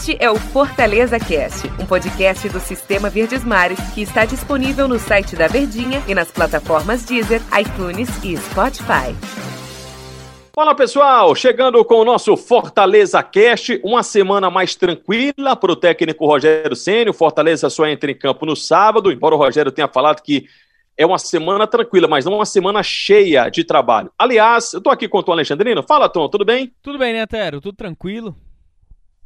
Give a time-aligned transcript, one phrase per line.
[0.00, 4.98] Este é o Fortaleza Cast, um podcast do Sistema Verdes Mares que está disponível no
[4.98, 9.14] site da Verdinha e nas plataformas Deezer, iTunes e Spotify.
[10.54, 16.24] Fala pessoal, chegando com o nosso Fortaleza Cast, uma semana mais tranquila para o técnico
[16.24, 17.10] Rogério Ceni.
[17.10, 20.46] O Fortaleza só entra em campo no sábado, embora o Rogério tenha falado que
[20.96, 24.10] é uma semana tranquila, mas não uma semana cheia de trabalho.
[24.18, 25.82] Aliás, eu estou aqui com o Tom Alexandrino.
[25.82, 26.72] Fala, Tom, tudo bem?
[26.82, 27.60] Tudo bem, né, Tero?
[27.60, 28.34] Tudo tranquilo.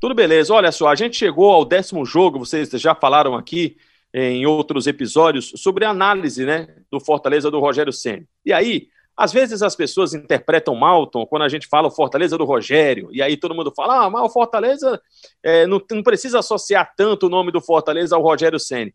[0.04, 0.52] Tudo beleza.
[0.52, 3.78] Olha só, a gente chegou ao décimo jogo, vocês já falaram aqui
[4.12, 8.22] em outros episódios sobre a análise né, do Fortaleza do Rogério Senna.
[8.44, 12.36] E aí, às vezes as pessoas interpretam mal, Tom, quando a gente fala o Fortaleza
[12.36, 15.00] do Rogério, e aí todo mundo fala, ah, mas o Fortaleza
[15.42, 18.92] é, não, não, precisa associar tanto o nome do Fortaleza ao Rogério Senna.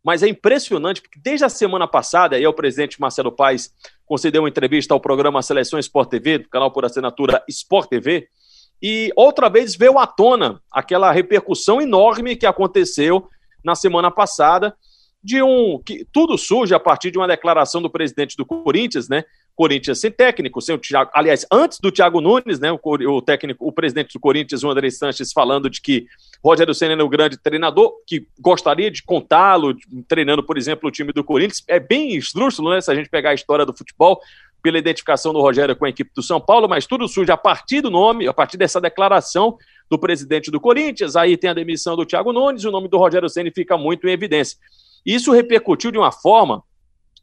[0.00, 3.74] Mas é impressionante, porque desde a semana passada, aí o presidente Marcelo Paes
[4.06, 8.28] concedeu uma entrevista ao programa Seleção Sport TV, do canal por assinatura Sport TV,
[8.82, 13.28] e outra vez veio à tona aquela repercussão enorme que aconteceu
[13.64, 14.74] na semana passada
[15.22, 19.24] de um que tudo surge a partir de uma declaração do presidente do Corinthians, né?
[19.54, 23.70] Corinthians sem técnico, sem o Thiago, aliás, antes do Thiago Nunes, né, o, técnico, o
[23.70, 26.06] presidente do Corinthians, o André Sanches, falando de que
[26.42, 29.76] Rogério Senna é o grande treinador, que gostaria de contá-lo,
[30.08, 31.62] treinando, por exemplo, o time do Corinthians.
[31.68, 34.20] É bem estrúxulo, né, se a gente pegar a história do futebol,
[34.62, 37.80] pela identificação do Rogério com a equipe do São Paulo, mas tudo surge a partir
[37.80, 39.58] do nome, a partir dessa declaração
[39.90, 43.28] do presidente do Corinthians, aí tem a demissão do Thiago Nunes, o nome do Rogério
[43.28, 44.56] Ceni fica muito em evidência.
[45.04, 46.62] Isso repercutiu de uma forma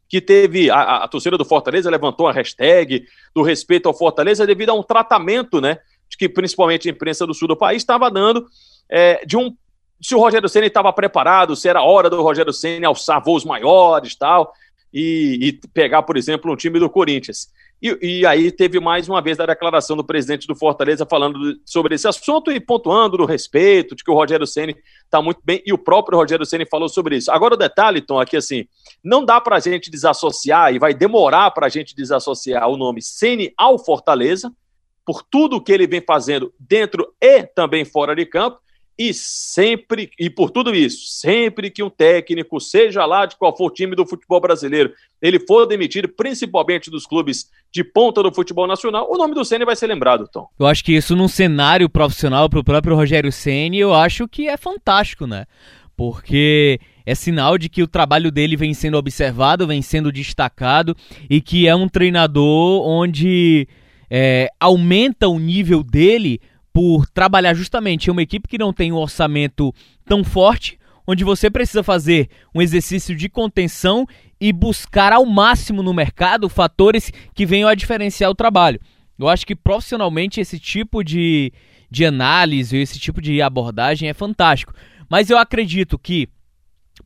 [0.08, 4.70] que teve a, a, torcida do Fortaleza levantou a hashtag do respeito ao Fortaleza devido
[4.70, 5.78] a um tratamento, né,
[6.18, 8.46] que principalmente a imprensa do sul do país estava dando
[8.90, 9.56] é, de um
[10.02, 14.16] se o Rogério Ceni estava preparado, se era hora do Rogério Ceni alçar voos maiores,
[14.16, 14.50] tal
[14.92, 17.48] e, e, pegar, por exemplo, um time do Corinthians.
[17.82, 21.94] E, e, aí teve mais uma vez a declaração do presidente do Fortaleza falando sobre
[21.94, 25.72] esse assunto e pontuando do respeito, de que o Rogério Ceni está muito bem, e
[25.72, 27.30] o próprio Rogério Ceni falou sobre isso.
[27.30, 28.66] Agora o detalhe, Tom, aqui assim,
[29.02, 33.00] não dá para a gente desassociar, e vai demorar para a gente desassociar o nome
[33.00, 34.52] Ceni ao Fortaleza,
[35.06, 38.60] por tudo que ele vem fazendo dentro e também fora de campo,
[39.00, 43.68] e sempre, e por tudo isso, sempre que um técnico, seja lá de qual for
[43.68, 48.66] o time do futebol brasileiro, ele for demitido, principalmente dos clubes de ponta do futebol
[48.66, 50.46] nacional, o nome do Ceni vai ser lembrado, Tom.
[50.58, 54.46] Eu acho que isso num cenário profissional para o próprio Rogério Ceni, eu acho que
[54.46, 55.46] é fantástico, né?
[55.96, 60.94] Porque é sinal de que o trabalho dele vem sendo observado, vem sendo destacado
[61.30, 63.66] e que é um treinador onde
[64.10, 66.38] é, aumenta o nível dele
[66.72, 71.50] por trabalhar justamente em uma equipe que não tem um orçamento tão forte, onde você
[71.50, 74.06] precisa fazer um exercício de contenção
[74.40, 78.80] e buscar ao máximo no mercado fatores que venham a diferenciar o trabalho.
[79.18, 81.52] Eu acho que profissionalmente esse tipo de,
[81.90, 84.72] de análise, esse tipo de abordagem é fantástico.
[85.10, 86.28] Mas eu acredito que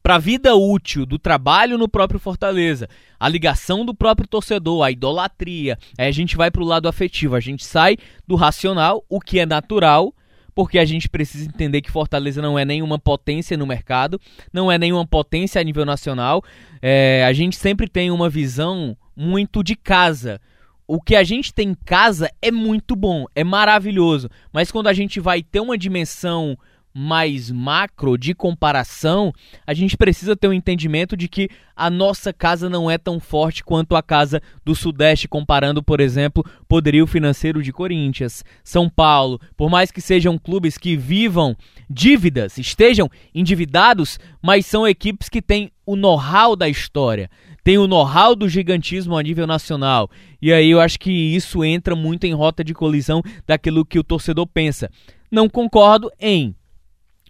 [0.03, 2.89] para a vida útil do trabalho no próprio Fortaleza,
[3.19, 7.35] a ligação do próprio torcedor, a idolatria, aí a gente vai para o lado afetivo,
[7.35, 7.97] a gente sai
[8.27, 10.15] do racional, o que é natural,
[10.55, 14.21] porque a gente precisa entender que Fortaleza não é nenhuma potência no mercado,
[14.53, 16.45] não é nenhuma potência a nível nacional.
[16.81, 20.41] É, a gente sempre tem uma visão muito de casa.
[20.87, 24.93] O que a gente tem em casa é muito bom, é maravilhoso, mas quando a
[24.93, 26.57] gente vai ter uma dimensão
[26.95, 29.33] mais macro de comparação,
[29.67, 33.65] a gente precisa ter um entendimento de que a nossa casa não é tão forte
[33.65, 39.41] quanto a casa do Sudeste, comparando, por exemplo, poderio financeiro de Corinthians, São Paulo.
[39.57, 41.57] Por mais que sejam clubes que vivam
[41.91, 47.29] dívidas, estejam endividados, mas são equipes que têm o know-how da história,
[47.65, 50.09] tem o know-how do gigantismo a nível nacional.
[50.41, 54.05] E aí eu acho que isso entra muito em rota de colisão daquilo que o
[54.05, 54.89] torcedor pensa.
[55.29, 56.55] Não concordo em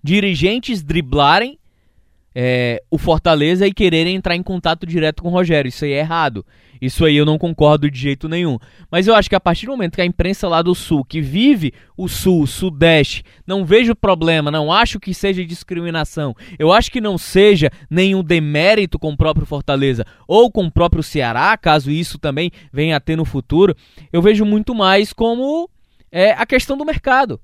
[0.04, 1.58] dirigentes driblarem
[2.34, 5.68] é, o Fortaleza e quererem entrar em contato direto com o Rogério.
[5.68, 6.44] Isso aí é errado.
[6.78, 8.58] Isso aí eu não concordo de jeito nenhum.
[8.90, 11.22] Mas eu acho que a partir do momento que a imprensa lá do Sul, que
[11.22, 16.90] vive o Sul, o Sudeste, não vejo problema, não acho que seja discriminação, eu acho
[16.90, 21.90] que não seja nenhum demérito com o próprio Fortaleza ou com o próprio Ceará, caso
[21.90, 23.74] isso também venha a ter no futuro,
[24.12, 25.70] eu vejo muito mais como
[26.12, 27.40] é, a questão do mercado.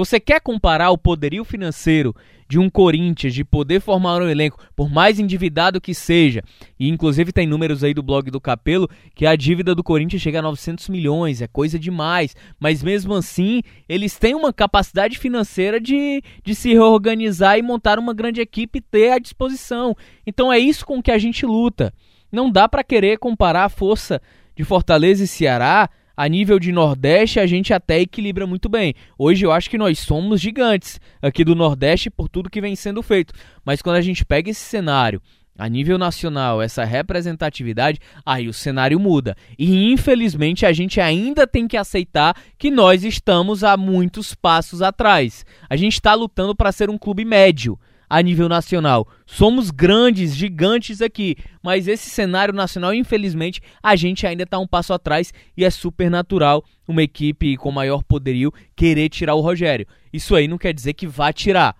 [0.00, 2.16] Você quer comparar o poderio financeiro
[2.48, 6.42] de um Corinthians de poder formar um elenco, por mais endividado que seja,
[6.78, 10.38] e inclusive tem números aí do blog do Capelo que a dívida do Corinthians chega
[10.38, 16.22] a 900 milhões, é coisa demais, mas mesmo assim eles têm uma capacidade financeira de,
[16.42, 19.94] de se reorganizar e montar uma grande equipe e ter à disposição.
[20.26, 21.92] Então é isso com que a gente luta.
[22.32, 24.18] Não dá para querer comparar a força
[24.56, 28.92] de Fortaleza e Ceará a nível de Nordeste a gente até equilibra muito bem.
[29.18, 33.02] Hoje eu acho que nós somos gigantes aqui do Nordeste por tudo que vem sendo
[33.02, 33.32] feito.
[33.64, 35.22] Mas quando a gente pega esse cenário
[35.56, 39.34] a nível nacional, essa representatividade, aí o cenário muda.
[39.58, 45.42] E infelizmente a gente ainda tem que aceitar que nós estamos a muitos passos atrás.
[45.70, 47.78] A gente está lutando para ser um clube médio
[48.10, 49.06] a nível nacional.
[49.24, 54.92] Somos grandes, gigantes aqui, mas esse cenário nacional, infelizmente, a gente ainda está um passo
[54.92, 59.86] atrás e é super natural uma equipe com maior poderio querer tirar o Rogério.
[60.12, 61.76] Isso aí não quer dizer que vá tirar.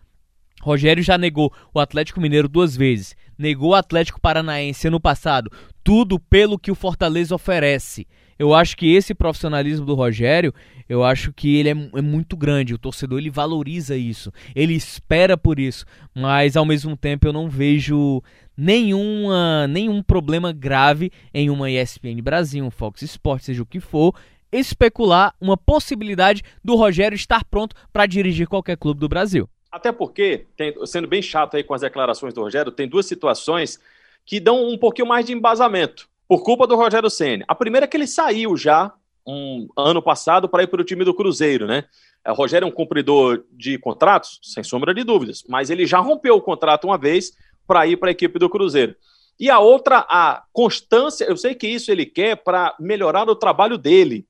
[0.62, 5.50] Rogério já negou o Atlético Mineiro duas vezes, negou o Atlético Paranaense ano passado,
[5.83, 8.06] tudo pelo que o Fortaleza oferece.
[8.40, 10.54] Eu acho que esse profissionalismo do Rogério,
[10.88, 12.72] eu acho que ele é, é, muito grande.
[12.72, 15.84] O torcedor ele valoriza isso, ele espera por isso,
[16.14, 18.22] mas ao mesmo tempo eu não vejo
[18.56, 24.14] nenhuma, nenhum problema grave em uma ESPN Brasil, um Fox Sports, seja o que for,
[24.50, 29.50] especular uma possibilidade do Rogério estar pronto para dirigir qualquer clube do Brasil.
[29.70, 33.78] Até porque, tem, sendo bem chato aí com as declarações do Rogério, tem duas situações
[34.25, 37.43] que dão um pouquinho mais de embasamento por culpa do Rogério Ceni.
[37.49, 38.94] A primeira é que ele saiu já
[39.27, 41.87] um ano passado para ir para o time do Cruzeiro, né?
[42.25, 46.37] O Rogério é um cumpridor de contratos, sem sombra de dúvidas, mas ele já rompeu
[46.37, 47.32] o contrato uma vez
[47.67, 48.94] para ir para a equipe do Cruzeiro.
[49.41, 53.76] E a outra, a constância, eu sei que isso ele quer para melhorar o trabalho
[53.76, 54.25] dele,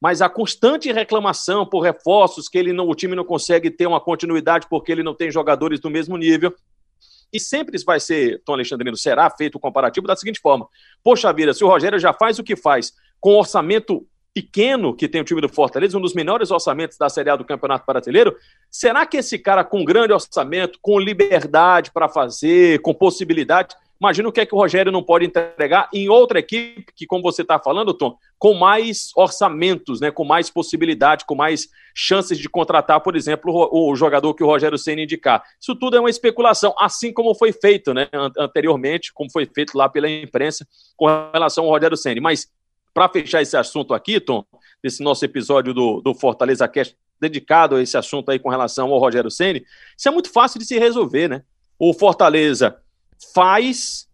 [0.00, 4.00] mas a constante reclamação por reforços, que ele não, o time não consegue ter uma
[4.00, 6.52] continuidade porque ele não tem jogadores do mesmo nível.
[7.34, 10.68] E sempre vai ser, Tom Alexandrino, será feito o comparativo da seguinte forma:
[11.02, 15.20] Poxa vida, se o Rogério já faz o que faz com orçamento pequeno que tem
[15.20, 18.36] o time do Fortaleza, um dos menores orçamentos da Série A do Campeonato Brasileiro,
[18.70, 24.32] será que esse cara com grande orçamento, com liberdade para fazer, com possibilidade, Imagina o
[24.32, 27.58] que é que o Rogério não pode entregar em outra equipe que, como você está
[27.58, 33.16] falando, Tom, com mais orçamentos, né, com mais possibilidade, com mais chances de contratar, por
[33.16, 35.42] exemplo, o, jogador que o Rogério Senna indicar.
[35.60, 39.88] Isso tudo é uma especulação, assim como foi feito né, anteriormente, como foi feito lá
[39.88, 40.66] pela imprensa
[40.96, 42.20] com relação ao Rogério Senna.
[42.20, 42.48] Mas,
[42.92, 44.44] para fechar esse assunto aqui, Tom,
[44.82, 48.98] desse nosso episódio do, do Fortaleza Cast dedicado a esse assunto aí com relação ao
[48.98, 49.60] Rogério Senna,
[49.96, 51.42] isso é muito fácil de se resolver, né?
[51.78, 52.76] O Fortaleza
[53.34, 54.08] faz,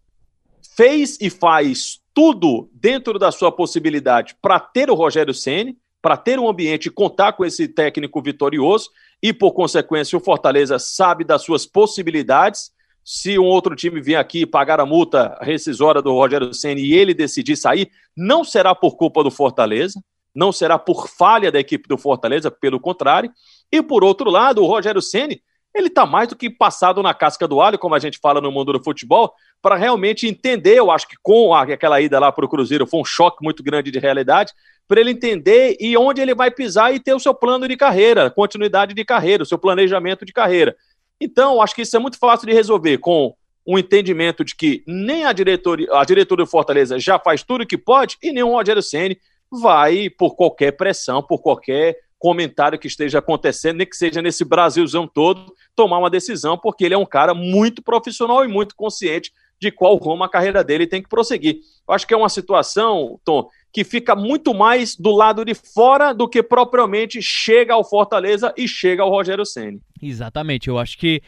[0.75, 6.39] fez e faz tudo dentro da sua possibilidade para ter o Rogério Ceni, para ter
[6.39, 8.89] um ambiente e contar com esse técnico vitorioso
[9.21, 12.71] e por consequência o Fortaleza sabe das suas possibilidades.
[13.03, 17.13] Se um outro time vier aqui pagar a multa rescisória do Rogério Ceni e ele
[17.13, 20.03] decidir sair, não será por culpa do Fortaleza,
[20.33, 23.31] não será por falha da equipe do Fortaleza, pelo contrário.
[23.71, 25.41] E por outro lado, o Rogério Ceni
[25.73, 28.51] ele está mais do que passado na casca do alho, como a gente fala no
[28.51, 30.77] mundo do futebol, para realmente entender.
[30.77, 33.91] Eu acho que com aquela ida lá para o Cruzeiro foi um choque muito grande
[33.91, 34.53] de realidade,
[34.87, 38.29] para ele entender e onde ele vai pisar e ter o seu plano de carreira,
[38.29, 40.75] continuidade de carreira, o seu planejamento de carreira.
[41.19, 43.33] Então, acho que isso é muito fácil de resolver com
[43.65, 47.67] um entendimento de que nem a diretoria, a diretoria do Fortaleza já faz tudo o
[47.67, 49.17] que pode e nem o Rogério Ceni
[49.51, 55.07] vai, por qualquer pressão, por qualquer comentário que esteja acontecendo, nem que seja nesse Brasilzão
[55.07, 59.71] todo, tomar uma decisão, porque ele é um cara muito profissional e muito consciente de
[59.71, 61.57] qual rumo a carreira dele tem que prosseguir.
[61.87, 66.13] Eu acho que é uma situação, Tom, que fica muito mais do lado de fora
[66.13, 69.81] do que propriamente chega ao Fortaleza e chega ao Rogério Ceni.
[69.99, 71.23] Exatamente, eu acho que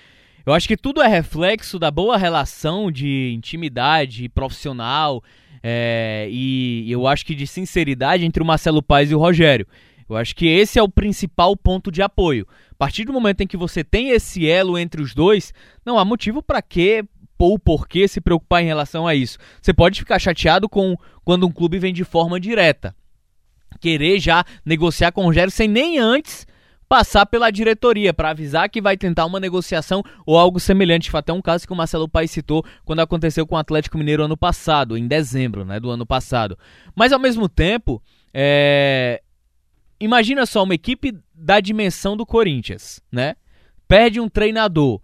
[0.46, 5.24] eu acho que tudo é reflexo da boa relação de intimidade profissional
[5.64, 9.66] é, e eu acho que de sinceridade entre o Marcelo Paes e o Rogério.
[10.13, 12.48] Eu acho que esse é o principal ponto de apoio.
[12.72, 15.53] A partir do momento em que você tem esse elo entre os dois,
[15.86, 17.03] não há motivo para que
[17.43, 19.38] ou porquê se preocupar em relação a isso.
[19.62, 22.96] Você pode ficar chateado com quando um clube vem de forma direta.
[23.82, 26.48] Querer já negociar com o Rogério sem nem antes
[26.88, 31.10] passar pela diretoria para avisar que vai tentar uma negociação ou algo semelhante.
[31.10, 34.24] Foi até um caso que o Marcelo Paes citou quando aconteceu com o Atlético Mineiro
[34.24, 36.58] ano passado, em dezembro né, do ano passado.
[36.96, 38.00] Mas ao mesmo tempo,
[38.34, 39.23] é,
[40.04, 43.36] imagina só uma equipe da dimensão do Corinthians, né?
[43.88, 45.02] Perde um treinador.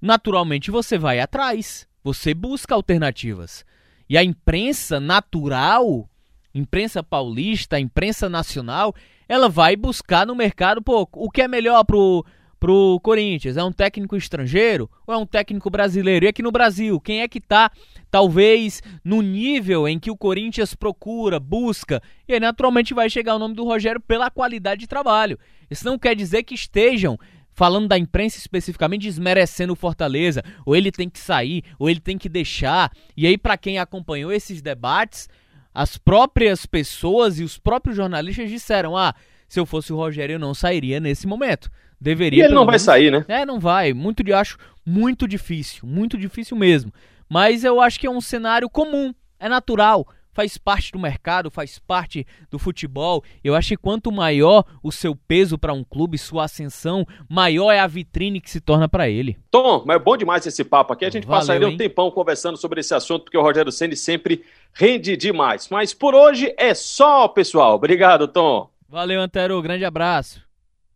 [0.00, 3.64] Naturalmente você vai atrás, você busca alternativas.
[4.08, 6.08] E a imprensa natural,
[6.52, 8.94] imprensa paulista, imprensa nacional,
[9.28, 12.24] ela vai buscar no mercado, pô, o que é melhor pro
[12.58, 13.56] pro Corinthians?
[13.56, 16.24] É um técnico estrangeiro ou é um técnico brasileiro?
[16.24, 17.70] E aqui no Brasil, quem é que tá
[18.10, 22.02] talvez no nível em que o Corinthians procura, busca?
[22.26, 25.38] E aí naturalmente vai chegar o nome do Rogério pela qualidade de trabalho.
[25.70, 27.18] Isso não quer dizer que estejam
[27.52, 32.18] falando da imprensa especificamente, desmerecendo o Fortaleza, ou ele tem que sair, ou ele tem
[32.18, 32.90] que deixar.
[33.16, 35.28] E aí, para quem acompanhou esses debates,
[35.74, 39.12] As próprias pessoas e os próprios jornalistas disseram: ah,
[39.48, 41.68] se eu fosse o Rogério, eu não sairia nesse momento.
[42.04, 42.42] Deveria.
[42.42, 43.24] E ele não vai sair, né?
[43.26, 43.94] É, não vai.
[43.94, 46.92] Muito, acho muito difícil, muito difícil mesmo.
[47.28, 51.78] Mas eu acho que é um cenário comum, é natural faz parte do mercado, faz
[51.78, 53.22] parte do futebol.
[53.42, 57.78] Eu acho que quanto maior o seu peso para um clube, sua ascensão, maior é
[57.78, 59.38] a vitrine que se torna para ele.
[59.50, 61.04] Tom, mas é bom demais esse papo aqui.
[61.04, 64.44] A gente Valeu, passaria um tempão conversando sobre esse assunto, porque o Rogério Ceni sempre
[64.72, 65.68] rende demais.
[65.70, 67.76] Mas por hoje é só, pessoal.
[67.76, 68.68] Obrigado, Tom.
[68.88, 69.62] Valeu, Antero.
[69.62, 70.42] Grande abraço.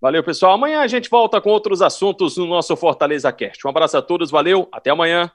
[0.00, 0.54] Valeu, pessoal.
[0.54, 3.66] Amanhã a gente volta com outros assuntos no nosso Fortaleza Cast.
[3.66, 5.30] Um abraço a todos, valeu, até amanhã.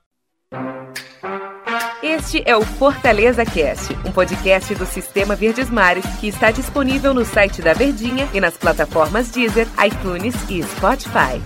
[2.02, 7.26] Este é o Fortaleza Cast, um podcast do Sistema Verdes Mares que está disponível no
[7.26, 11.42] site da Verdinha e nas plataformas Deezer, iTunes e Spotify.